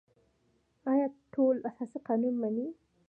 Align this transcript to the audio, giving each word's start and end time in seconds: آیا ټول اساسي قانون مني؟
آیا 0.91 1.07
ټول 1.33 1.55
اساسي 1.69 1.99
قانون 2.07 2.35
مني؟ 2.41 2.67